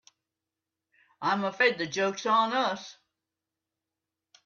[1.21, 2.97] I'm afraid the joke's on us.